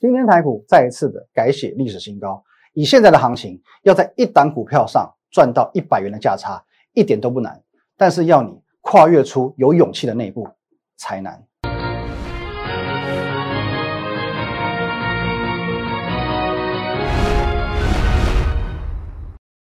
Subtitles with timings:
[0.00, 7.60] 今天台股再一次的改写历史新高，以现在的行情，要在一档股票上赚到一百元的价差，一点都不难。
[7.98, 10.48] 但是要你跨越出有勇气的那一步
[10.96, 11.44] 才难。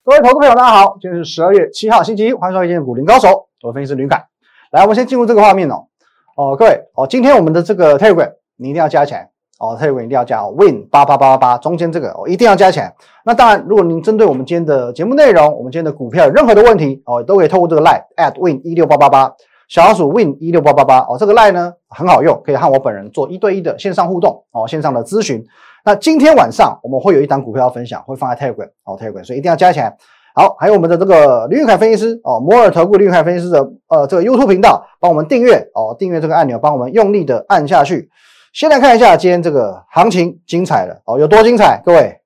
[0.03, 4.25] 各位投资朋友，大家好，今天是十二月七号，星期一，欢迎收看今天股林高手，我是分析师吕凯。
[4.71, 5.87] 来，我们先进入这个画面哦。
[6.35, 9.31] 哦，各位哦，今天我们的这个 Telegram 你一定要加起来。
[9.59, 12.93] 哦，Telegram 一定要加哦，Win 八八八八八，中间这个哦一定要加起来。
[13.23, 19.33] 那当然，如果您针对我们今天的节目内容，我们今天的股票有任何的问题哦，都可以透过这个 Line at Win 一六八八八，
[19.67, 25.43] 小老鼠 Win 一六八八八哦，这个 Line 呢很好用，可以和我本人做一对一的线上互动哦，线上的咨询。
[25.85, 29.95] 那今天晚上我们会有一档股票分享，会放在 Telegram 哦，Telegram，所以一定要加起来。
[30.33, 38.09] 好，还有我们的这个李玉凯分析师哦，摩尔投顾李玉凯分析师的呃这个 YouTube 频道，帮我们订阅哦，订阅这个按钮，帮我们用力的按下去。
[38.55, 41.81] 先来看一下今天这个行情精彩了哦，有多精彩？
[41.85, 42.17] 各位，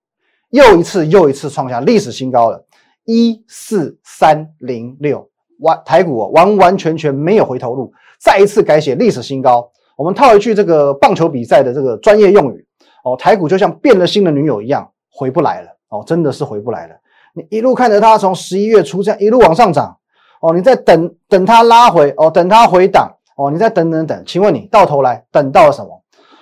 [0.52, 2.64] 又一次又一次创下历史新高了，
[3.06, 5.28] 一四三零六，
[5.62, 9.72] 完台股哦完完全全没有回头路，再一次改写历史新高。
[9.98, 12.64] 我们套一句这个棒球比赛的这个专业用语
[13.04, 16.94] 哦，台股就像变了心的女友一样，回不来了哦，真的是回不来了。
[17.34, 19.98] 你一路看着它从十一月初这样一路往上涨
[20.42, 26.00] 哦，你在等等它拉回哦，等它回档哦，你再等等等，请问你到头来等到了什么？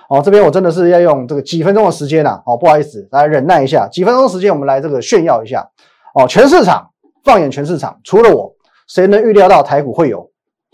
[0.09, 5.69] 哦，这边我真的是要用这个几分钟的时间呐，哦，不好意思，大家忍耐一下，几分钟时间我们来这个炫耀一下，
[6.15, 6.89] 哦，全市场
[7.23, 8.53] 放眼全市场，除了我，
[8.87, 10.29] 谁能预料到台股会有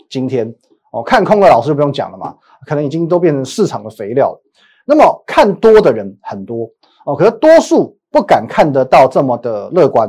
[0.08, 0.54] 今天？
[0.92, 2.34] 哦，看空的老师就不用讲了嘛，
[2.66, 4.40] 可能已经都变成市场的肥料了。
[4.86, 6.68] 那么看多的人很多
[7.04, 10.08] 哦，可是多数不敢看得到这么的乐观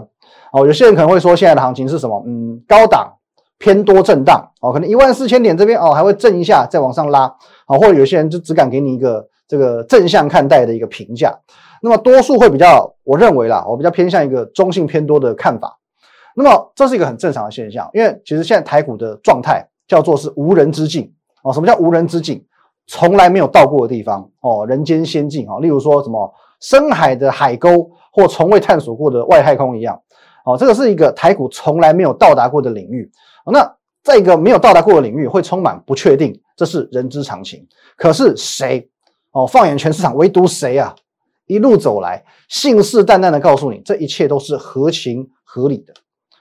[0.53, 0.67] 哦。
[0.67, 2.23] 有些人可能会说，现在的行情是什么？
[2.27, 3.11] 嗯，高档。
[3.57, 7.33] 偏多震荡哦，可能一万四千点这边哦还会震一下，再往上拉
[7.65, 11.37] 啊，或者有些人就只敢给你一个这个正向看待的一个评价。
[11.81, 15.77] 那么多数会比较，我认为啦，我比较偏向一个中性偏多的看法。
[16.35, 21.53] 那么这是一个很正常的现象，因为其实现在台股的状态叫做是无人之境哦。
[21.53, 22.43] 什么叫无人之境？
[22.87, 29.99] 从来没有到过的地方哦，人间仙境啊，例如说什么深海的海沟或从未探索过的外太空一样
[30.45, 33.09] 哦，这个是一个台股从来没有到达过的领域。
[33.51, 37.67] 那在一个没有到达过的领域，会充满不确定，这是人之常情。
[37.97, 38.89] 可是谁
[39.31, 39.45] 哦？
[39.45, 40.95] 放眼全市场，唯独谁啊？
[41.47, 45.93] 一路走来，信誓旦旦的告诉你，这一切都是合情合理的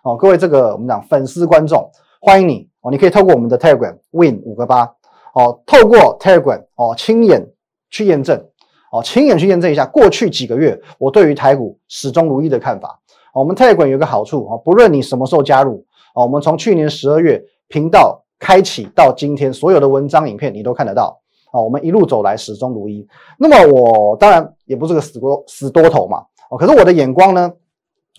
[0.03, 0.17] 哦。
[0.17, 1.91] 各位，这个我们讲粉丝观众，
[2.23, 2.91] 欢迎你哦！
[2.91, 4.91] 你可以透过我们的 Telegram Win 五个八
[5.35, 7.47] 哦，透过 Telegram 哦，亲眼
[7.91, 8.43] 去验证
[8.91, 12.99] 哦，亲眼去验证一下过去几个月我对于台股始终如一的看法。
[13.35, 15.85] 我们 Telegram 有个好处哦，不论你什么时候加入。
[16.15, 21.21] 哦，我们从去年十二月频道开启到今天，所有的文章、影片你都看得到。
[21.53, 23.07] 哦，我们一路走来始终如一。
[23.39, 26.25] 那么我当然也不是个死多死多头嘛。
[26.51, 27.53] 哦，可是我的眼光呢，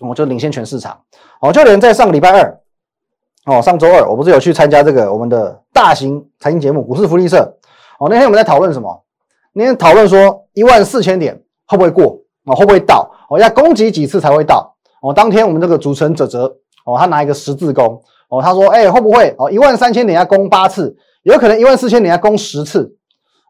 [0.00, 0.98] 我就领先全市场。
[1.40, 2.60] 哦，就连在上个礼拜二，
[3.44, 7.38] 哦，上周二我不是有去参加这个我们的大型财经节目《股市福利社》。
[7.98, 9.04] 哦，那天我们在讨论什么？
[9.52, 12.18] 那天讨论说一万四千点会不会过？
[12.46, 13.10] 哦，会不会到？
[13.28, 14.74] 哦，要攻击几次才会到？
[15.02, 16.56] 哦，当天我们这个主持人泽泽。
[16.86, 22.96] 哦，他拿一个十字弓，哦，他说，哎，会不会哦，一万三千点要攻八次，有可能一万四千点要攻十次，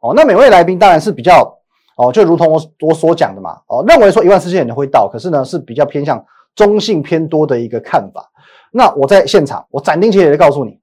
[0.02, 1.58] 哦，那每位来宾当然是比较，
[1.96, 8.30] 哦，就如同我我所讲的嘛，哦，认为说一万四千点会到，可是呢是比较偏向中性偏多的一个看法。
[8.70, 10.78] 那我在现场，我斩钉截铁的告诉你，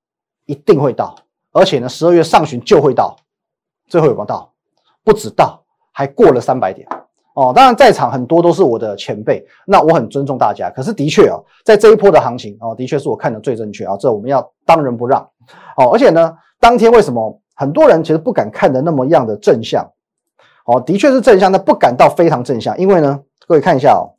[0.45, 1.15] 一定会到，
[1.51, 3.15] 而且呢十二月上旬就会到，
[3.87, 4.51] 最后有没有到？
[5.03, 6.87] 不止到，还过了三百点。
[7.35, 10.69] 哦，当然在场很多都是我的前辈，那我很尊重大家。
[10.69, 15.21] 可是的确哦，在这一波的行情哦，的确是我看的最正确啊，这我们要当仁不让
[15.77, 15.89] 哦。
[15.91, 19.83] 而且呢，当天为什么很多人其实不敢看的那么样的正向？
[20.65, 24.13] 哦，的确是正向，但不敢到非常正向，因为呢，各位看一下哦，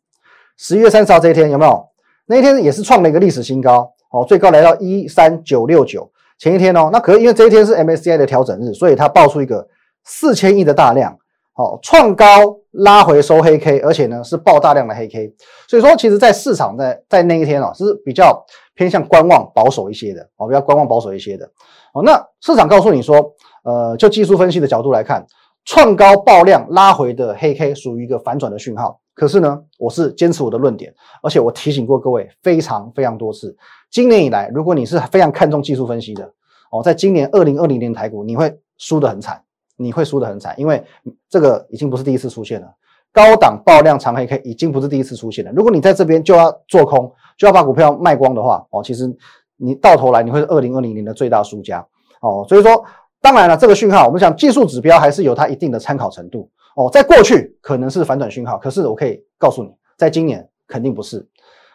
[0.57, 1.87] 十一月三十号这一天有没有？
[2.27, 6.11] 那一天也是创了一个历史新高哦，最高来到一三九六九。
[6.37, 9.65] 前一天哦，那可是因为这一天是 MSCI 的调整日，所以它爆出一个
[10.03, 11.17] 四千亿的大量。
[11.57, 12.27] 好，创高
[12.73, 15.33] 拉回收黑 K，而且呢是爆大量的黑 K，
[15.69, 21.49] 所以说其实，在市场在在那一天哦，是比较偏向观望保守一些的，哦，比较观望保守一些的。
[21.93, 25.25] 哦，那市场告诉你说，呃，就技术分析的角度来看，
[25.65, 28.99] 创高爆量拉回的黑 K 属于一个反转的讯号。
[29.15, 30.93] 可是呢，我是坚持我的论点，
[31.23, 33.57] 而且我提醒过各位非常非常多次，
[33.93, 36.25] 今年以来，如果你是非常看重技术分析的，
[36.73, 39.41] 哦，在今年二零二零年台股，你会输得很惨。
[39.77, 40.83] 你会输得很惨，因为
[41.29, 42.67] 这个已经不是第一次出现了。
[43.13, 45.53] 高档爆量长黑 K 已经不是第一次出现了。
[45.53, 49.09] 如果你在这边就要做空，就要把股票卖光的话，哦，其实
[49.57, 51.87] 你到头来你会是二零二零年的最大输家。
[52.21, 52.85] 哦，所以说，
[53.21, 56.51] 当然了，这个讯号我们讲技术指标还是有它一定的参考程度。
[56.75, 61.25] 哦，在过去可能是反转讯号，可是我可以告诉你，在今年肯定不是。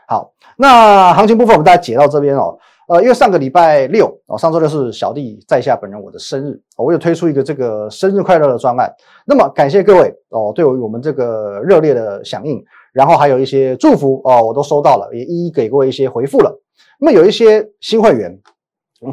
[0.08, 2.58] 好，那行情部分我们大家解到这边哦。
[2.90, 8.92] 呃，因为上个礼拜六哦，上周六是小弟在下本人我的生日，我有推出一个这个生日快乐的专案。
[9.28, 12.60] 那么感谢各位哦，对我们这个热烈的响应，
[12.92, 16.52] 然后还有一些祝福哦，我都收到了，也一一给过一些回复了。
[17.00, 18.36] 那么有一些新会员，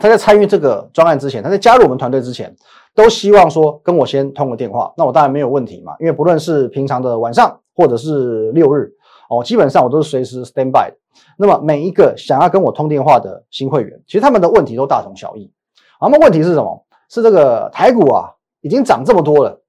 [0.00, 2.56] 他在参与这个专案之前，他在加入我们团队之前，
[2.94, 4.90] 都希望说跟我先通个电话。
[4.96, 8.90] 那我当然没有问题嘛，因为不论是平常的晚上或者是六日
[9.28, 10.96] 哦，基本上我都是随时 stand by 的。
[11.36, 15.50] 那么每一个想要跟我通电话的新会员，其实他们的问题都大同小异。
[16.00, 16.86] 那么问题是什么？
[17.08, 19.62] 是这个台股啊，已经涨这么多了，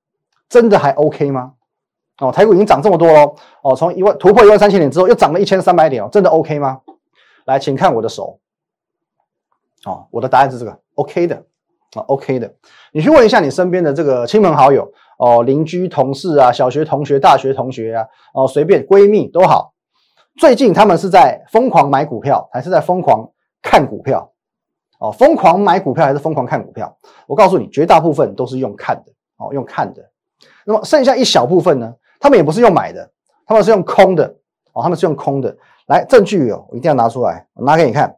[0.50, 1.54] 真的还 OK 吗？
[2.20, 6.82] 哦，台股已经涨这么多喽，哦，从一万突破一万三千点之后，又涨了一千三百点哦，真的 OK 吗？
[7.46, 8.40] 来，请看我的手。
[9.86, 11.36] 哦，我的答案是这个 OK 的
[11.94, 12.52] 啊，OK 的。
[12.92, 19.74] 你去问一下你身边的这个亲朋好友哦，邻居、同事啊，小学同学、大学同学啊，哦，随便闺蜜都好。
[20.38, 23.28] 最近他们是在疯狂买股票，还是在疯狂
[23.62, 24.32] 看股票？
[25.00, 26.96] 哦，疯狂买股票还是疯狂看股票？
[27.28, 30.04] 我告诉你，绝大部分都是用看的哦，用看的。
[30.66, 31.94] 那么剩下一小部分呢？
[32.20, 33.10] 他们也不是用买的，
[33.46, 34.26] 他们是用空的
[34.74, 35.56] 哦，他们是用空的。
[35.88, 38.16] 来，证据哦，我一定要拿出来，我拿给你看。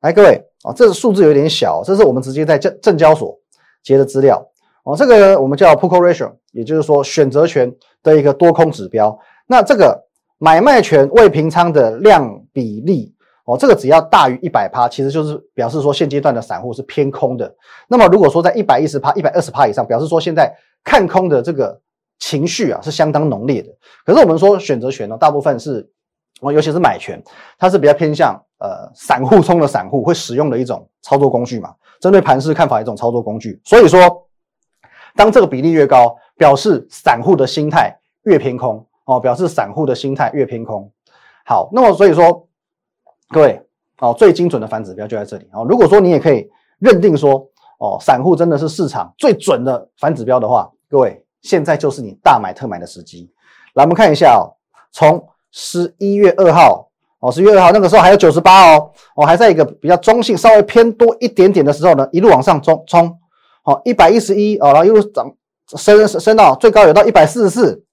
[0.00, 3.38] 来，各位哦，这个数字有点小，这是我们直接在证证交所
[3.82, 4.44] 接的资料
[4.84, 4.96] 哦。
[4.96, 9.18] 这个我们叫 Put Ratio，也就是说选择权的一个多空指标。
[9.46, 10.08] 那这个。
[10.44, 13.14] 买卖权未平仓的量比例
[13.44, 17.54] 哦，这个只要大于一百趴，其实就是表示说现阶段的散户是偏空的。
[17.86, 20.52] 那么如果说在一百一十趴、一百二十趴以上，表示说现在
[20.82, 21.80] 看空的这个
[22.18, 23.68] 情绪啊是相当浓烈的。
[24.04, 25.88] 可是我们说选择权呢，大部分是
[26.40, 27.22] 哦，尤其是买权，
[27.56, 33.60] 它是比较偏向呃散户中的散户会使用的一种操作工具嘛，针对盘势看法一种操作工具。
[33.64, 34.00] 所以说，
[35.14, 38.86] 当这个比例越高，表示散户的心态越偏空。
[39.04, 40.88] 哦，表示散户的心态越偏空。
[41.44, 42.46] 好，那么所以说，
[43.30, 43.60] 各位
[43.98, 45.66] 哦，最精准的反指标就在这里哦。
[45.68, 46.48] 如果说你也可以
[46.78, 47.44] 认定说，
[47.78, 53.28] 哦，散户真的是市场最准的反指标的话，各位现在就是你大买特买的时机。
[53.74, 54.54] 来，我们看一下哦，
[54.92, 56.88] 从十一月二号
[57.18, 63.18] 哦，十一月二号那个时候还有九十八哦，哦还在一个比较中性、稍微偏多一点点的时候呢，一路往上冲冲，
[63.62, 65.32] 好一百一十一哦，然后又涨
[65.66, 67.84] 升升到最高有到一百四十四。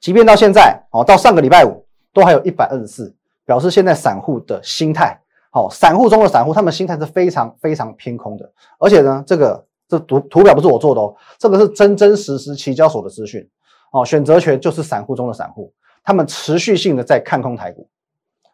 [0.00, 3.12] 即便到现在，哦，到上个礼拜五都还有一百二十四，
[3.44, 5.20] 表示现在散户的心态，
[5.50, 8.52] 好，散户中的散户，他们心态是非常非常偏空的。
[8.78, 13.48] 而且呢，这个这图图表不是我做的哦，这个是真真实实期交所的资讯，
[13.92, 15.72] 哦，选择权就是散户中的散户，
[16.04, 17.88] 他们持续性的在看空台股。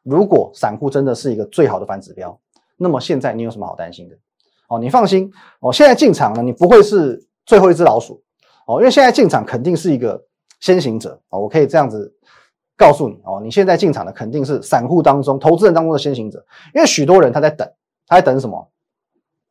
[0.02, 2.38] 如果散户真的是一个最好的反指标，
[2.78, 4.16] 那么现在你有什么好担心的？
[4.74, 5.30] 哦，你放心，
[5.60, 8.22] 哦，现在进场呢，你不会是最后一只老鼠，
[8.66, 10.24] 哦，因为现在进场肯定是一个。
[10.60, 12.10] 先行者哦，我可以这样子
[12.74, 16.42] 告诉你哦，你现在进场的肯定是散户当中、投资人当中的先行者，
[16.74, 17.70] 因为许多人他在等，
[18.06, 18.66] 他在等什么？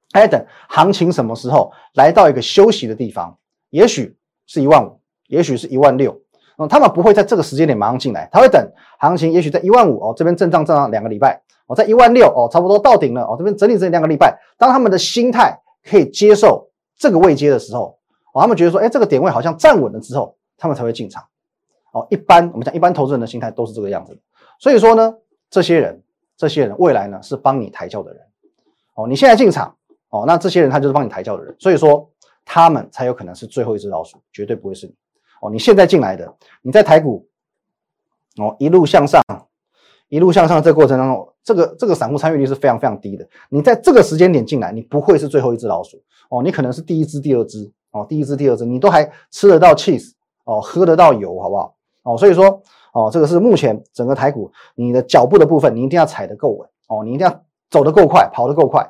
[0.10, 3.38] 他在等行情什么时候来到一个休息的地方？
[3.70, 4.18] 也许
[4.48, 6.20] 是一万五，也许是一万六，
[6.58, 8.68] 嗯，他们不会在这个时间点马上进来，他会等
[8.98, 17.98] 行情，也许在一万五哦，这边震荡震荡两个礼拜，哦，在一万六哦，差不多到顶了哦，这边整理整理两个礼拜，当他们的心态可以接受这个位阶的时候，
[18.34, 20.36] 哦，他们觉得说，哎，这个点位好像站稳了之后。
[20.56, 21.22] 他们才会进场，
[21.92, 24.18] 哦，一般我们讲一般投资人的心态都是这个样子，
[24.60, 25.14] 所以说呢，
[25.50, 26.02] 这些人，
[26.38, 28.22] 这些人未来呢是帮你抬轿的人，
[28.94, 29.76] 哦，你现在进场，
[30.10, 32.10] 哦，那这些人他就是帮你抬轿的人，所以说
[32.46, 34.94] 他们才有可能是最后一只老鼠，绝对不会是你，
[35.42, 37.28] 哦，你现在进来的，你在台股，
[38.38, 39.22] 哦，一路向上，
[40.08, 50.14] 一路向上这个过程当中，这个这个散户参与率是非常非常低的，你在这个时间点进来，你不会是最后一只老鼠，哦，你可能是第一只、第二只，哦，第一只、第二只，你都还吃得到 cheese。
[50.46, 51.74] 哦，喝得到油，好不好？
[52.02, 58.82] 哦，所以说，哦，这个是目前整个台股你的脚步的部分，你一定要踩得够稳，哦，你一定要走得够快，跑得够快，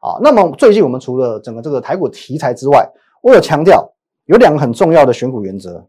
[0.00, 0.16] 啊。
[0.22, 3.86] 那么最近我们除了整个这个台股题材之外，我有强调
[4.24, 5.86] 有两个很重要的选股原则。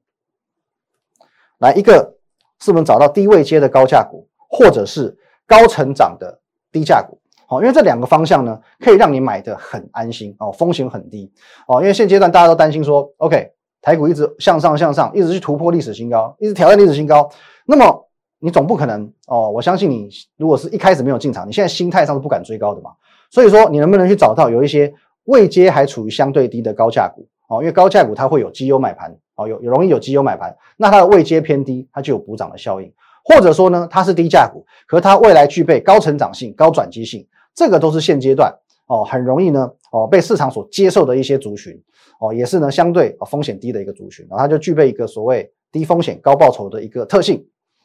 [1.60, 2.18] 来，一个
[2.60, 5.18] 是我们找到低位接的高价股，或者是
[5.48, 6.40] 高成长的
[6.72, 11.32] 低价股，好，因为这两个方向呢，可以让你买的很安心，哦，风险很低，
[11.68, 13.52] 哦，因为现阶段大家都担心说，OK。
[13.82, 17.30] 台股一直向上向上，一直去突破历史新高，一直挑战历史新高。
[17.68, 18.10] 那么
[18.40, 22.90] 你总不可能哦，我相信你，如果是一开始没有进场，你现在心态上是不敢追高的嘛。
[23.30, 24.92] 所以说，你能不能去找到有一些
[25.26, 27.62] 未接还处于相对低的高价股哦？
[27.62, 32.92] 因为高价股它会有绩优买盘哦，有有容易有绩优买盘，那它的未接偏低，它就有补涨的效应。
[33.26, 38.54] 或者说呢，它是低价股，可它未来具备高成长性、高转机性，这个都是现阶段
[38.88, 41.74] 哦，很容易呢哦被市场所接受的一些族群
[42.20, 47.44] 哦，也是呢相对风险低的一个族群，然后它就具备一个所谓低风险高报酬的一个特性。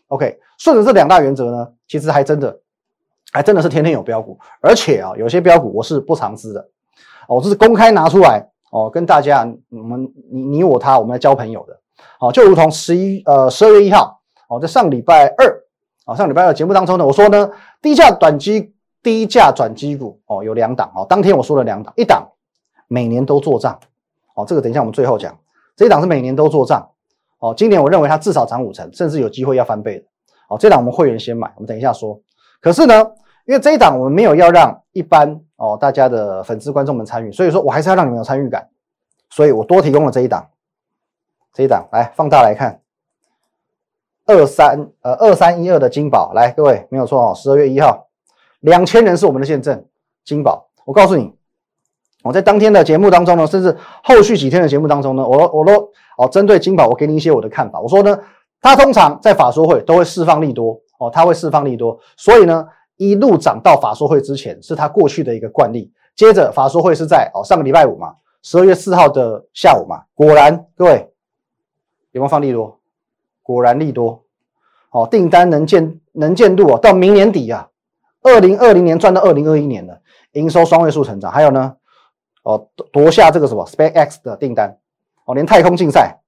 [0.09, 2.61] OK，顺着这两大原则呢，其实还真的
[3.33, 6.69] 还真的是天天有标股，而且啊有些标股我是不常知的，
[7.29, 11.81] 哦，这是公开拿出来哦跟大家我们你你我他我们来交朋友的，
[12.19, 14.20] 好，就如同十一呃十二月一号
[14.51, 15.65] 哦在上礼拜二
[16.05, 18.75] 啊上礼拜二节目当中呢，我说呢低价短基。
[19.03, 21.07] 低价转机股哦，有两档哦。
[21.09, 22.29] 当天我说了两档，一档
[22.87, 23.81] 每年都做账
[24.35, 25.35] 哦，这个等一下我们最后讲。
[25.75, 26.87] 这一档是每年都做账
[27.39, 30.05] 哦，今年我认为它至少涨五成，甚至有机会要翻倍的
[30.51, 30.59] 哦。
[30.59, 32.21] 这档我们会员先买，我们等一下说。
[32.61, 32.95] 可是呢，
[33.47, 38.69] 因为这一档我们没有要让一般哦大家的粉丝观众们参与，所以说我还是要让你们有参与感，
[39.31, 40.47] 所以我多提供了这一档。
[41.55, 42.83] 这一档来放大来看，
[44.31, 48.07] 二三呃二三一二的金宝来，各位没有错哦，十二月一号。
[48.61, 49.85] 两千人是我们的见证，
[50.25, 51.33] 金宝，我告诉你，
[52.23, 57.81] 我在当天的节目当中呢，甚至后续几天的节目当中呢，我我都哦针对金宝，我给你一些我的看法。
[57.81, 58.19] 我说呢，
[58.61, 65.91] 它通常在法说会都会释放利多哦，它会释放利多，所以呢一路涨到法说会之前是它过去的一个惯例。
[66.15, 71.11] 接着法说会是在哦上个礼拜五嘛，十二月四号的下午嘛，果然各位
[72.13, 72.80] 有没有放利多？
[73.51, 74.23] 果然利多
[74.91, 77.69] 哦，订单能见能见度哦，到明年底啊。
[78.23, 80.01] 二零二零年赚到二零二一年了，
[80.33, 81.75] 营收双位数成长，还有呢，
[82.45, 84.79] 哦夺下这个什么 SpaceX 的订单，
[85.25, 86.21] 哦连太空竞赛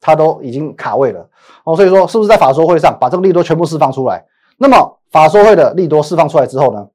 [0.00, 1.28] 它都已经卡位了，
[1.64, 4.24] 哦所以说是不是在法说会上把这个利多全部释放出来？
[4.56, 6.88] 那么法说会的利多释放出来之后呢，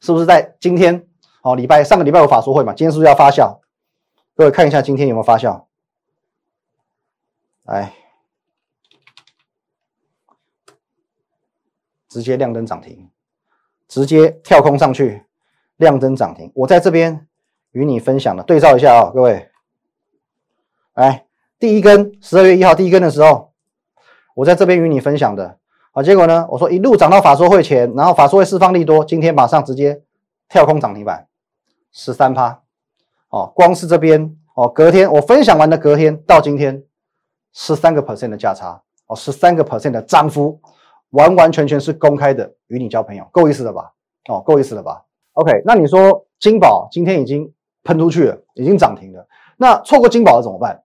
[0.00, 1.06] 是不是在今天？
[1.42, 2.72] 哦礼拜上个礼拜有法说会嘛？
[2.74, 3.58] 今天是不是要发酵？
[4.34, 5.62] 各位看一下今天有没有发酵？
[7.64, 7.92] 来，
[12.08, 13.08] 直接亮灯涨停。
[13.86, 15.24] 直接跳空上去，
[15.78, 16.52] 亮灯涨停。
[16.54, 17.26] 我在这边
[17.72, 19.48] 与你分享的，对照一下啊，各位。
[20.92, 21.24] 来，
[21.58, 23.54] 第一根十二月一号第一根的时候，
[24.34, 25.56] 我在这边与你分享的，
[25.92, 30.02] 好，结果呢，我说一路涨到法说会前，然后法说会释放利多，今天马上直接
[30.50, 31.26] 跳空涨停板，
[31.90, 32.60] 十三趴。
[33.30, 36.84] 哦，光是这边哦，隔天我分享完的隔天到今天，
[37.54, 40.60] 十三个 percent 的价差，哦，十三个 percent 的涨幅。
[41.10, 43.92] 完完全全是公开的，与你交朋友，够意思了吧？
[44.28, 47.50] 哦，够意思了吧？OK，那你说金宝今天已经
[47.82, 50.82] 喷出去了，已经涨停了，那错过金宝了怎么办？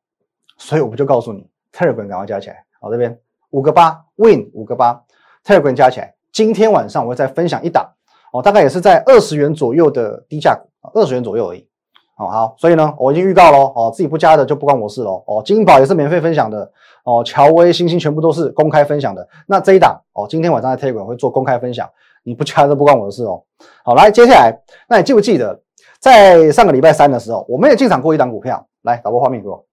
[0.57, 5.03] 所以我不就告诉你，Telegram 赶快加起来，好，这边五个八，Win 五个八
[5.43, 7.91] ，Telegram 加起来，今天晚上我会再分享一档，
[8.31, 11.67] 哦，大概也是在二十元左右的低价股，二十元左右而已。
[12.15, 16.71] 哦好，所以呢，我已经预告喽，哦，自己不加的就不关我事喽，哦，金宝也是免费分享的，
[17.03, 19.27] 哦，乔威、星星全部都是公开分享的。
[19.47, 21.89] 那这一档，哦，今天晚上在 Telegram 会做公开分享，
[22.21, 23.41] 你不加都不关我的事哦。
[23.83, 24.55] 好，来，接下来，
[24.87, 25.59] 那你记不记得，
[25.97, 29.65] 在上个礼拜三的时候，我们也进场过一档股票，来，导播画面给我。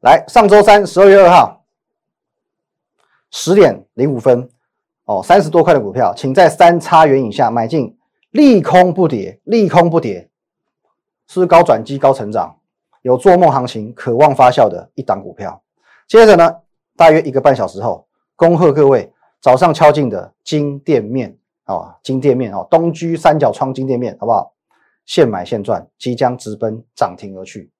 [0.00, 1.62] 来，上周三十二月二号
[3.30, 4.48] 十点零五分，
[5.04, 7.96] 哦，三十多块的股票，请在三叉元以下买进，
[8.32, 10.28] 利空不跌，利空不跌。
[11.28, 12.56] 是高转机、高成长，
[13.02, 15.60] 有做梦行情、渴望发酵的一档股票。
[16.06, 16.56] 接着呢，
[16.96, 18.06] 大约一个半小时后，
[18.36, 24.52] 恭贺各位早上敲进的金店面啊，金店面哦，东居三角窗金店面，好不好？
[25.04, 27.70] 现买现赚，即将直奔涨停而去。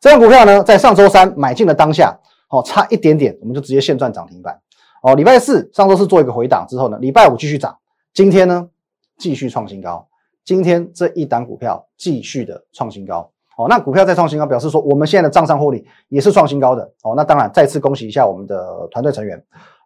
[0.00, 2.16] 这张股票呢，在上周三买进的当下，
[2.48, 4.60] 哦，差一点点，我们就直接现赚涨停板。
[5.02, 7.76] 哦，礼拜四、上周四做一个回档之后呢，礼拜五继续涨，
[8.14, 8.68] 今天呢，
[9.18, 10.06] 继续创新高。
[10.46, 19.36] 今天这一档股票继续的创新高，哦，那股票再创新高，表示说我们现在的账上获利也是创新高的，哦，那当然再次恭喜一下我们的团队成员，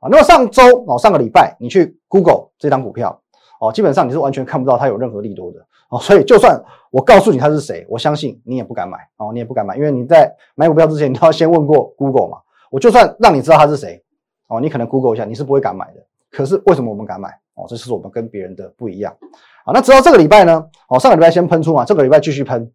[0.00, 3.18] 啊，那么上周哦，上个礼拜你去 Google 这档股票，
[3.58, 12.36] 哦，基本上你是完全看不到它有任何利多的，哦，所以就算我告诉你它是谁，我相信你也不敢买，哦，你也不敢买，因为你在买股票之前你都要先问过 Google 嘛，
[12.70, 14.04] 我就算让你知道它是谁，
[14.48, 17.30] 哦，你可能 Google 一下，你是不会敢买的，可是为什么我们敢买？
[17.54, 19.14] 哦，这是我们跟别人的不一样。
[19.64, 20.66] 好，那直到这个礼拜呢？
[20.88, 22.72] 哦，上个礼拜先喷出嘛，这个礼拜继续喷，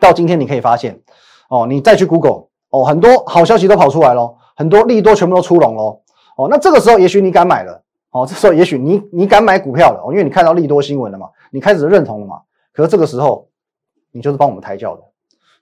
[0.00, 1.00] 到今天你可以发现，
[1.48, 6.00] 哦，你再去 Google，哦，很多好消息都跑出来了，很多利多全部都出笼喽。
[6.36, 12.40] 哦，那这个时候也许你敢买了，哦，这时候也许你你敢买股票了，哦，因为你看到利多新闻了嘛，你开始认同了嘛。
[12.72, 13.48] 可是这个时候，
[14.10, 15.02] 你就是帮我们抬轿的，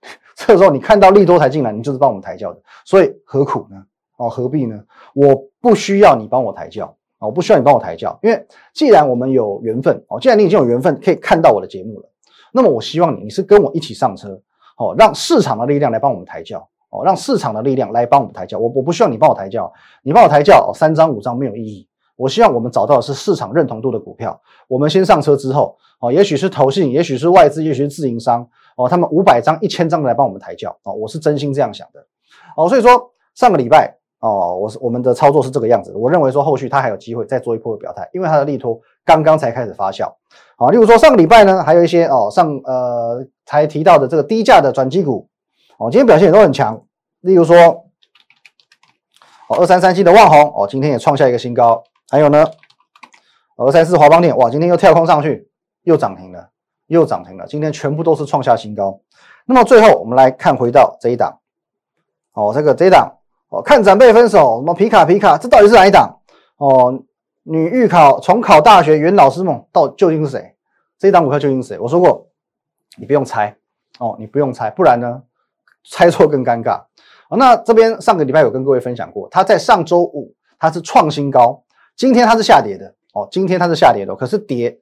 [0.35, 3.77] 这个时候你看到利多才进来，你就是帮我们抬轿的，所以何苦呢？
[4.17, 4.83] 哦，何必呢？
[5.15, 6.97] 我不需要你帮我抬轿。
[7.19, 12.09] 啊，我不需要你帮我抬轿，因为既然我们有缘分哦，既然你已经有缘分可以看到我的节目了，
[12.53, 14.41] 那么我希望你你是跟我一起上车
[14.77, 18.59] 哦，让市场的力量来帮我们抬轿哦，让市场的力量来帮我们抬轿。
[18.59, 19.73] 我我不需要你帮我抬轿，
[20.03, 24.41] 你帮我抬轿哦，三张五张没有意义我希望我们找到的是市场认同度的股票。
[24.67, 32.05] 我们先上车之后，哦，也许是投信，也许是外资，也许是自营商，哦，他们五百张、一千张来帮我们抬轿，哦，我是真心这样想的，
[32.57, 40.13] 哦，所以说上个礼拜，哦，我是我们的操作是这个样子，我认为说后续它还有机会再做一波的表态，因为它的利托刚刚才开始发酵，
[40.57, 45.29] 好，例如说上个礼拜呢，还有一些哦上呃才提到的这个低价的转机股，
[45.79, 46.83] 哦，今天表现也都很强，
[47.21, 47.57] 例如说，
[49.49, 52.45] 哦二三三七的万宏，哦，今天也创下一个新高，还有呢。
[53.61, 55.51] 二三四华邦电，哇，今天又跳空上去，
[55.83, 56.49] 又涨停了，
[56.87, 57.45] 又涨停了。
[57.49, 59.01] 今天全部都是创下新高。
[59.47, 61.41] 那么最后我们来看回到这一档，
[62.35, 63.18] 哦，这个这一档，
[63.49, 66.19] 哦，看长辈分手，什么皮卡皮卡，这到底是哪一档？
[66.57, 67.03] 哦，
[67.45, 70.55] 女预考重考大学元老师梦，到究竟是谁？
[70.99, 71.79] 这一档股票究竟是谁？
[71.79, 72.29] 我说过，
[72.97, 73.57] 你不用猜，
[73.99, 75.23] 哦，你不用猜，不然呢，
[75.89, 76.83] 猜错更尴尬。
[77.31, 81.63] 哦，那这边上个礼拜有跟各位分享过，它在上周五它是创新高，
[81.97, 82.95] 今天它是下跌的。
[83.15, 84.79] 哦，今天它是下跌的，可是跌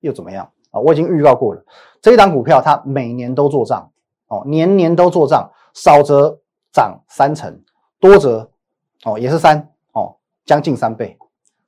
[0.00, 0.80] 又怎么样啊？
[0.80, 1.62] 我已经预告过了，
[2.00, 3.90] 这一档股票它每年都做账，
[4.28, 6.38] 哦，年年都做账，少则
[6.72, 7.60] 涨三成，
[8.00, 8.50] 多则
[9.04, 11.16] 哦也是三哦，将近三倍，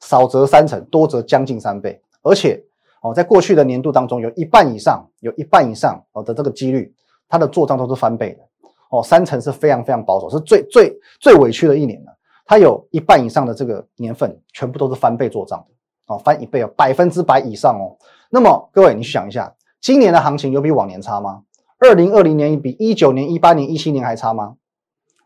[0.00, 2.62] 少则三成，多则将近三倍，而且
[3.02, 6.94] 哦，在过去的年度当中，有一半以上，有一半以上哦的这个几率，
[7.28, 15.74] 它的做账都是翻倍的，哦，三成是非常非常保守，是最最最委屈的一年了，它有一半以上的这个年份，全部都是翻倍做账的。
[16.08, 17.94] 哦，翻一倍哦，百分之百以上哦。
[18.30, 21.42] 那么各位，你去想一下，今年的行情有比往年差吗？
[21.78, 24.56] 二零二零年比一九年、一八年、一七年还差吗？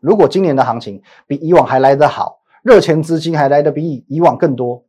[0.03, 4.83] 如果今年的行情比以往还来得好，热钱资金还来得比以往更多，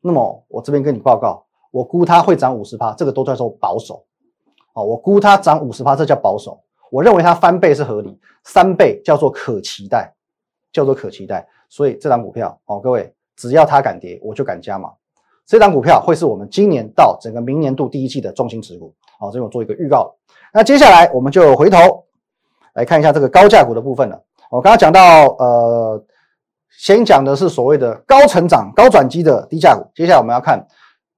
[0.00, 4.04] 那么我这边跟你报告，我估它会涨五十趴，这个都叫做保守。
[4.72, 6.60] 哦，我估它涨五十趴，这叫保守。
[6.90, 10.12] 我认为它翻倍是合理，三倍叫做可期待，
[10.72, 11.46] 叫做可期待。
[11.68, 14.90] 所以这张股票哦，各位只要它敢跌，我就敢加码。
[15.46, 20.12] 这档股票会是我们今年到整个明年度第一季的重心持股，好，这边我做一个预告。
[20.52, 22.04] 那接下来我们就回头
[22.74, 24.20] 来看一下这个高价股的部分了。
[24.50, 26.04] 我刚刚讲到，呃，
[26.70, 30.66] 先讲的是所谓的高成长、高转机的低价股，接下来我们要看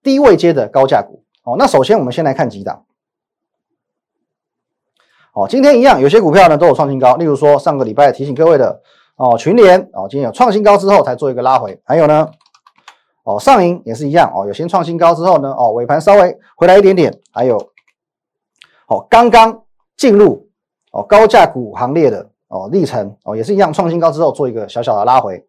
[0.03, 1.25] 低位阶的高价股。
[1.45, 2.85] 哦，那首先我们先来看几档。
[5.33, 8.83] 哦，今天一样，有些股票呢都有创新高，例如说上个礼拜提醒各位的
[9.17, 12.29] 哦，群联哦，今天有创新高之后才做一个拉回，还有呢。
[13.25, 17.57] 哦，上影也是一样哦，有先创新高之后呢，哦，尾盘稍微回来一点点，还有，
[18.89, 19.63] 哦，刚刚
[19.97, 20.51] 进入
[20.91, 25.43] 哦高价股行列的哦，历程哦，也是一样，创新高之后做一个小小的拉回。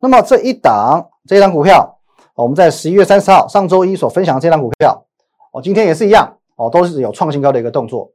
[0.00, 1.98] 那么这一档这一档股票，
[2.34, 5.04] 我们在十一月三十号上周一所分享的这档股票，
[5.52, 8.10] 哦，今天也是一样哦，都是有创新高的一个动作。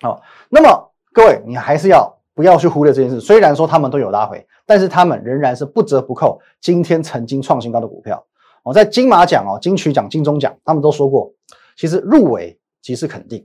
[0.00, 3.20] 好，那么各位你还是要不要去忽略这件事？
[3.20, 8.24] 虽然说他们都有拉回，但是他们仍然是不折不扣今天曾经创新高的股票。
[8.62, 11.30] 哦在金马奖哦、金曲奖、金钟奖，他们都说过，
[11.76, 13.44] 其实入围即是肯定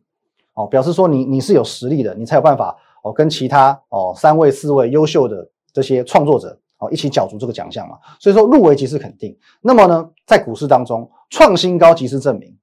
[0.54, 8.00] 哦，表示说你你是有实力的，你才有办法哦跟其他哦三位四位优秀的这些创作者哦一起角逐这个奖项嘛。
[8.20, 9.38] 所以说入围即是肯定。
[9.62, 12.58] 那么呢，在股市当中创新高即是证明，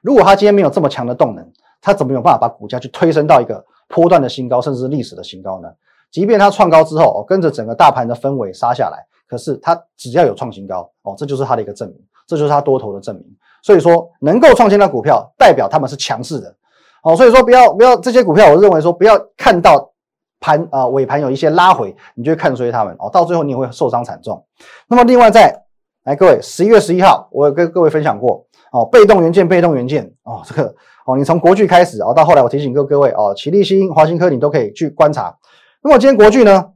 [0.00, 1.46] 如果他今天没有这么强的动能，
[1.82, 5.68] 他怎么有办法把股价去推升到一个波段的新高，甚至是历史的新高呢？
[6.10, 9.06] 即便他创高之后哦，跟着整个大盘的氛围杀下来。
[9.26, 13.24] 可是它只要有创新高哦，这就是它的一个证明，这就是它多头的证明。
[13.62, 16.52] 所以说，能够创新的股票，代表他们是强势的
[17.02, 17.16] 哦。
[17.16, 19.92] 所以说，不要不要这些股票，我认为说不要看到
[20.40, 24.44] 盘啊尾盘有一些拉回，你就看衰他们哦，到最后你也会受伤惨重。
[24.88, 25.64] 那么另外在
[26.04, 35.36] 来，各位十一月十一号，我有跟各位分享过哦，被动元件，被动元件哦，这个哦，你从国巨开始哦，到后来我提醒各各位哦，齐力新、华新科你都可以去观察。
[35.82, 36.72] 那么今天国巨呢，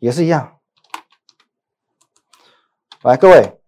[0.00, 0.54] 也是一样。
[3.02, 3.58] 来，各位，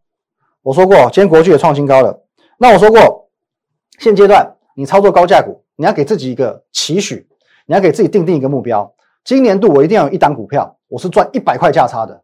[0.63, 2.25] 我说过，今天国巨也创新高了。
[2.59, 3.31] 那我说过，
[4.01, 7.27] 现阶段你操作高价股，你要给自己一个期许，
[7.67, 8.95] 你要给自己定定一个目标。
[9.25, 12.23] 今年度我一定要有一档股票，我是赚一百块价差的，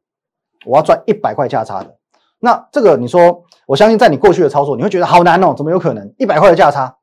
[0.64, 1.96] 我要赚一百块价差的。
[2.38, 6.96] 那这个你说，我相信在你过去的操作，你会觉得好难哦，怎么有可能一百块的价差？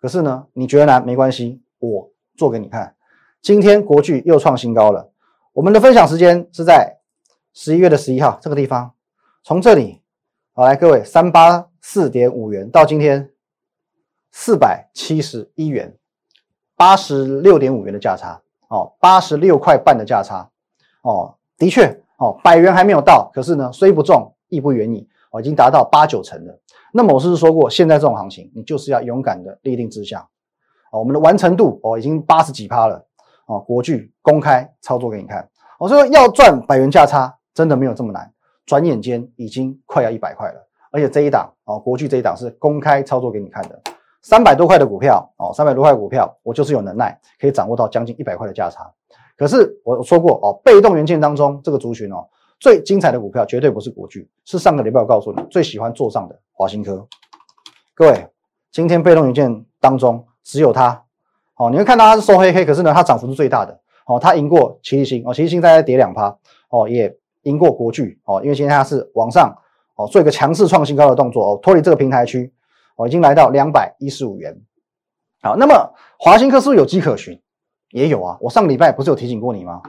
[0.00, 2.94] 可是呢，你觉得难没关系，我做给你看。
[3.42, 5.10] 今天国巨又创新高了。
[5.52, 6.96] 我们的分享时间是在
[7.52, 8.90] 十一月的十一号这个地方。
[9.44, 10.00] 从这里，
[10.54, 13.28] 好来各位，三八四点五元到今天
[14.32, 15.94] 四百七十一元，
[16.74, 20.50] 八十六点五元的价差哦，八十六块半的价差
[21.02, 26.58] 哦，的确哦，百元还没有到，可是呢，虽不中亦不远矣哦，已经达到八九成了。
[26.92, 30.22] 那么我是说过，现在这种行情，你就是要勇敢的立定志向
[30.90, 30.98] 哦。
[30.98, 33.06] 我们的完成度哦，已经八十几趴了
[33.46, 33.60] 哦。
[33.60, 38.32] 国巨公开操作给你看，我说要赚百元价差，真的没有这么难。
[38.64, 40.68] 转眼间已经快要一百块了。
[40.90, 43.82] 而且这一档哦，国巨这一档是公开操作给你看的，
[44.22, 48.88] 三百多块的股票哦，三百多块股票，我就是有能耐可以掌握到将近一百块的价差。
[49.36, 52.24] 可是我说过哦，被动元件当中这个族群哦，
[52.60, 57.06] 最精彩的股票绝对不是国巨，是上个礼拜我告诉你最喜欢做上的华新科。
[57.94, 58.28] 各位，
[58.70, 61.04] 今天被动元件当中只有它
[61.56, 66.36] 哦，你会看到它是收黑黑，可是呢，它涨幅是最大的哦，它赢过奇力星哦，奇力星大概跌两趴
[66.70, 69.52] 哦，也赢过国巨哦，因为今天它是往上。
[69.94, 72.50] 哦，做一个强势创新高的动作哦，脱离这个平台区，
[72.96, 74.60] 哦，已经来到两百一十五元。
[75.42, 77.40] 好，那么华兴科是不是有迹可循？
[77.90, 79.82] 也有啊，我上个礼拜不是有提醒过你吗？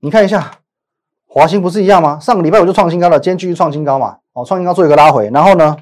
[0.00, 0.52] 你看一下，
[1.26, 2.18] 华兴不是一样吗？
[2.20, 4.18] 上个礼拜我就创新高了，今天继续创新高嘛。
[4.32, 5.76] 哦，创新高做一个拉回，然后呢，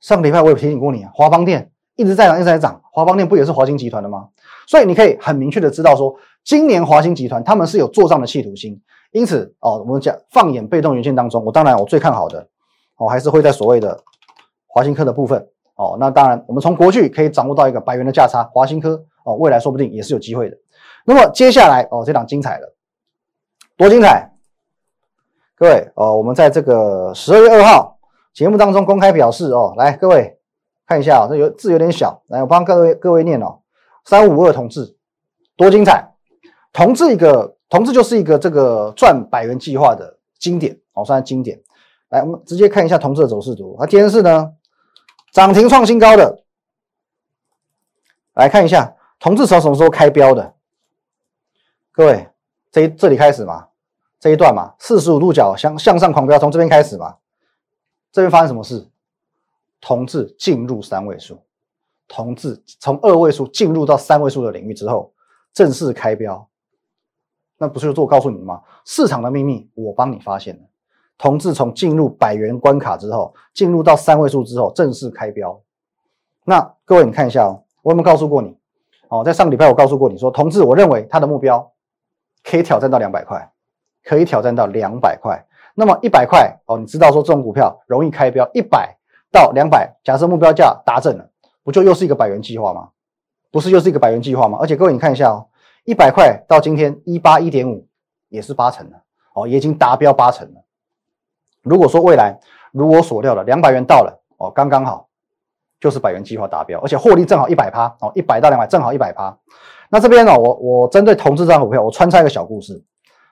[0.00, 4.28] 上个礼拜我有提醒过你啊，华邦电一直在涨，一直在涨，华邦电不也是华兴集团的吗？
[4.66, 8.80] 所以你可以很明确的知道说，今年华兴集团他们是有做账的企图心。
[9.12, 12.46] 因此，哦，我们讲放眼被动元件当中，我当然我最看好的，
[12.96, 13.98] 哦，还是会在所谓的
[14.70, 20.56] 华新科的部分，哦，那当然我们从国巨可以掌握到一个百元的价差，华新科，哦，未来说不定也是有机会的。
[21.04, 22.74] 那么接下来，哦，这档精彩了，
[23.76, 24.32] 多精彩！
[25.56, 27.98] 各位，哦，我们在这个十二月二号
[28.32, 30.38] 节目当中公开表示，哦，来，各位
[30.86, 33.60] 看一下，这有字有点小，来，我帮各位各位念哦，
[34.04, 34.96] 三五二同志，
[35.56, 36.12] 多精彩，
[36.72, 37.56] 同志一个。
[37.70, 41.56] 同志就是一个这个赚百元计划的经典，哦，算是经典。
[42.08, 43.76] 来，我们直接看一下同志的走势图。
[43.78, 44.50] 它今天是呢
[45.32, 46.42] 涨停创新高的。
[48.34, 50.54] 来看一下同志从什么时候开标的？
[51.92, 52.28] 各位，
[52.70, 53.68] 这这里开始嘛？
[54.18, 57.16] 这一段嘛，四十五度角向向上狂飙，从这边开始嘛？
[58.12, 58.88] 这边发生什么事？
[59.80, 61.42] 同志进入三位数，
[62.06, 65.12] 同志从二位数进入到三位数的领域之后，
[65.52, 66.48] 正式开标。
[67.58, 68.62] 那不是就我告诉你们吗？
[68.84, 70.62] 市场的秘密，我帮你发现了。
[71.20, 75.60] 同志从进入百元关卡之后，进入到三位数之后，正式开标。
[76.44, 78.56] 那各位你看一下哦，我有没有告诉过你？
[79.08, 81.70] 哦，在上礼拜我告诉过你说，同志我认为他的目标
[82.42, 83.52] 可以挑战到两百块，
[84.02, 85.46] 可以挑战到两百块。
[85.74, 88.96] 那么一百块哦，你知道说这种股票容易开标，一百
[89.30, 91.28] 到两百，假设目标价达阵了，
[91.62, 92.88] 不就又是一个百元计划吗？
[93.50, 94.56] 不是又是一个百元计划吗？
[94.58, 95.46] 而且各位你看一下哦。
[95.84, 97.86] 一百块到今天一八一点五，
[98.30, 99.02] 也是八成了
[99.34, 100.59] 哦，也已经达标八成了。
[101.62, 102.38] 如果说未来
[102.72, 105.08] 如我所料的两百元到了哦，刚刚好
[105.78, 109.36] 就是百元计划达标，而且获利正好一百趴哦，一百到两百正好一百趴。
[109.90, 112.82] 那这边呢，我我针对同志这张股票，我穿插一个小故事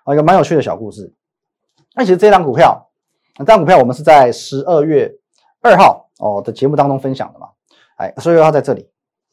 [0.04, 1.14] 啊，一个蛮有趣的小故事。
[1.94, 2.90] 那其实这张股票，
[3.36, 5.12] 这张股票我们是在十二月
[5.62, 7.48] 二号哦的节目当中分享的嘛，
[7.96, 8.90] 哎，十二月二号在这里，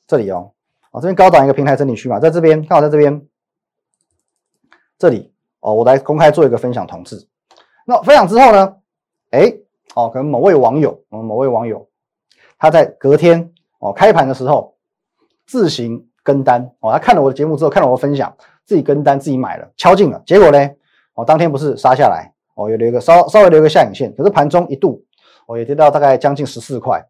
[0.08, 0.52] 这里哦。
[0.92, 3.22] 我这边高档一个平台整理区嘛，在这边刚好在这边，
[4.98, 7.28] 这里哦，我来公开做一个分享同志。
[7.86, 8.78] 那分享之后呢，
[9.36, 9.54] 哎
[9.94, 11.88] 哦，可能某位网友，嗯，某位网友
[12.58, 14.76] 他在隔天哦开盘的时候
[15.46, 20.22] 自行跟单哦，他看了我的节目之后，看了我的分享，自己跟单自己买了，敲进了。
[20.26, 20.70] 结果呢，
[21.14, 25.04] 哦，当天不是杀下来哦，有留一个稍稍微留一个下影线，可是盘中一度
[25.48, 27.06] 哦也跌到大概将近十四块，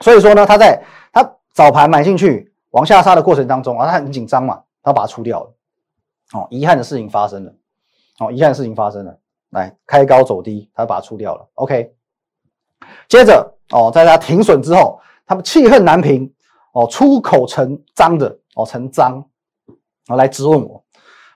[0.00, 2.50] 所以说呢，他在他早盘买进去。
[2.74, 5.54] 往下杀的过程当中啊，他很紧张嘛，他把它出掉了。
[6.32, 7.54] 哦，遗憾的事情发生了。
[8.18, 9.16] 哦，遗憾的事情发生了。
[9.54, 11.48] 来，开高走低，他把它出掉了。
[11.54, 11.94] OK，
[13.08, 16.30] 接着哦，在他停损之后，他们气恨难平。
[16.72, 19.24] 哦，出口成脏的哦，成脏，
[20.08, 20.82] 哦来质问我。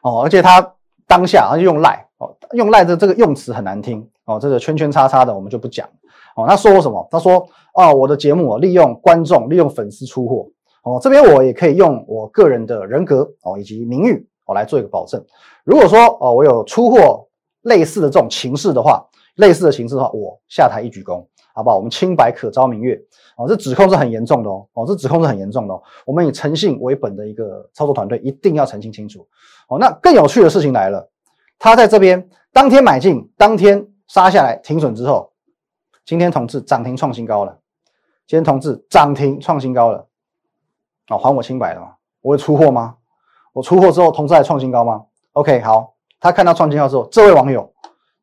[0.02, 0.74] 哦，而且他
[1.06, 4.04] 当下他就用赖哦，用赖的这个用词很难听。
[4.24, 5.88] 哦，这个圈圈叉叉的我们就不讲。
[6.34, 7.06] 哦，他说我什么？
[7.08, 10.48] 他说哦，我的节目利用观众，利用粉丝出货。
[10.82, 15.24] 哦，这边我也可以用我个人的人格哦以及名誉哦来做一个保证。
[15.62, 17.27] 如果说哦我有出货
[17.68, 19.04] 类似的这种情势的话，
[19.36, 21.76] 类似的形式的话，我下台一鞠躬，好不好？
[21.76, 23.00] 我们清白可昭明月
[23.36, 25.82] 哦，这指控是很严重的哦，哦这指控是很严重的哦。
[26.04, 29.26] 我们以诚信为本的一个操作团队一定要澄清清楚
[29.68, 29.78] 哦。
[29.78, 31.08] 那更有趣的事情来了，
[31.58, 35.32] 他在这边当天买进，当天杀下来停损之后，
[36.04, 37.58] 今天同志涨停创新高了，
[38.26, 40.06] 今天同志涨停创新高了。
[41.08, 41.94] 啊，还我清白了吗？
[42.20, 42.96] 我会出货吗？
[43.54, 47.72] 我出货之后，同时还创新高吗？OK，好，他看到创新高之后，这位网友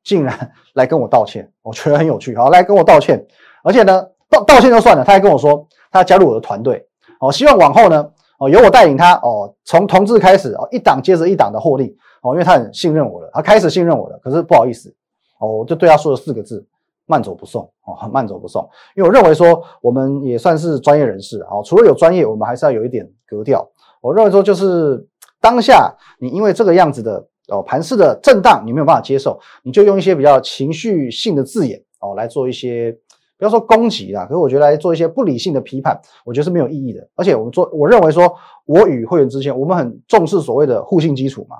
[0.04, 2.36] 竟然来跟我道歉，我觉得很有趣。
[2.36, 3.26] 好，来跟我道歉，
[3.64, 6.86] 而且呢，道道歉就算了，他还跟我说他加入我的团队，
[7.20, 14.20] 哦，希望往后呢，哦，由我带领他，哦，从同志开始，哦，一档接着一档的获利，哦，因为他很信任我了，他开始信任我了。
[14.24, 14.94] 可是不好意思，
[15.40, 16.66] 哦，我就对他说了四个字。
[17.08, 23.64] 慢走不送哦，慢走不送，因为我认为说我们也算是专业人士啊，除了有专业，我们还是要有一点格调。
[24.02, 25.08] 我认为说就是
[25.40, 32.98] 当下你因为这个样子的哦盘势的震荡你没有办法接受，你就用一些比较情绪性的字眼哦来做一些。
[33.38, 37.06] 不要说攻击啦，可是我觉得来做一些不理性的批判，我觉得是没有意义的。
[37.16, 41.58] 而且我们做，我认为说，我与会员之间，我们很重视所谓的互信基础嘛。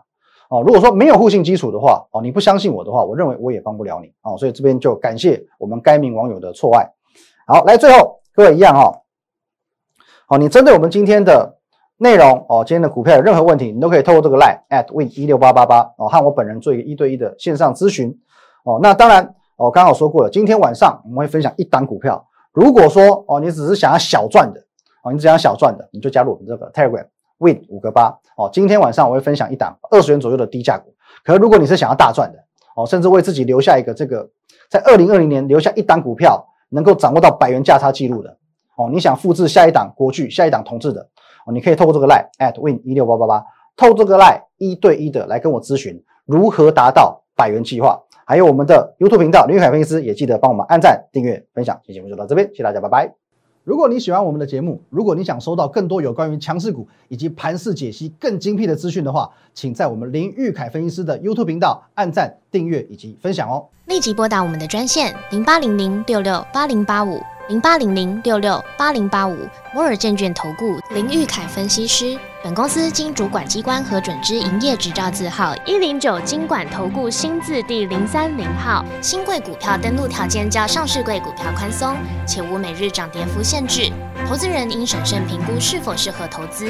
[0.50, 4.08] 哦，如果说没有互信基础的话，哦，你不相信我的话，我认为我也帮不了你。
[4.22, 6.90] 哦，所以这边就感谢我们该名网友的错爱。
[7.46, 9.02] 好，来最后各位一样哦，
[10.28, 11.58] 好，你针对我们今天的
[11.98, 18.18] 内容哦，今天的股票有任何问题，你都可以透过这个 line at win 一六八八八哦，和我本人做一个一对一的线上咨询。
[18.64, 19.36] 哦，那当然。
[19.58, 22.28] 哦，刚好说过了，今天晚上我们会分享一档股票。
[22.52, 24.60] 如果说哦，你只是想要小赚的，
[25.02, 27.06] 哦，你只想小赚的，你就加入我们这个 Telegram
[27.38, 28.14] Win 五个八。
[28.36, 30.94] 哦，今天晚上我会分享一档二十元左右的低价股。
[31.24, 32.40] 可如果你是想要大赚的，
[32.76, 34.30] 哦，甚至为自己留下一个这个
[34.70, 38.38] 在二零二零年留下一档股票能够掌握到百元价差记录的，
[38.76, 41.08] 哦，你想复制下一档国巨、下一档同志的，
[41.46, 43.46] 哦，你可以透过这个 Line at Win 一六八八八，
[43.78, 48.02] 透过这个 Line 一对一的来跟我咨询如何达到百元计划。
[48.28, 51.80] 还有我们的 YouTube 频道林玉凯分析师也记得帮我们按赞、订阅、分享。
[51.86, 53.14] 今天节目就到这边，谢谢大家，拜拜。
[53.64, 63.68] 如果你喜欢我们的节目，如果你想收到更多有关于强势股以及盘势解析更精辟的资讯的话，请在我们林玉凯分析师的 YouTube 频道按赞、订阅以及分享哦。
[63.88, 69.38] 立即拨打我们的专线零八零零六六八零八五零八零零六六八零八五
[69.74, 72.18] 摩尔证券投顾林玉凯分析师。
[72.42, 78.86] 本公司经主管机关核准之营业执照字号一零九金管投顾新字第零三零号。
[79.02, 81.96] 新贵股票登录条件较上市贵股票宽松，
[82.28, 83.92] 且无每日涨跌幅限制。
[84.28, 86.70] 投资人应审慎评估是否适合投资。